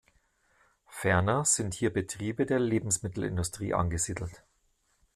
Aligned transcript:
Ferner 0.87 1.45
sind 1.45 1.75
hier 1.75 1.93
Betriebe 1.93 2.47
der 2.47 2.57
Lebensmittelindustrie 2.59 3.75
angesiedelt. 3.75 4.43